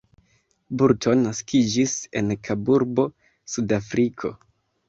[0.81, 3.07] Burton naskiĝis en Kaburbo,
[3.55, 4.35] Sudafriko.